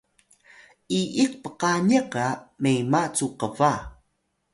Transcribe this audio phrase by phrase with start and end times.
[0.99, 2.27] iyik pqaniq ga
[2.61, 3.71] mema cu qba